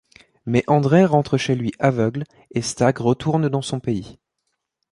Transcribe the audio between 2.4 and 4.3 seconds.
et Stagg retourne dans son pays.